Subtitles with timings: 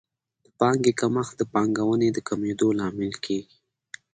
[0.45, 3.57] د پانګې کمښت د پانګونې د کمېدو لامل کیږي.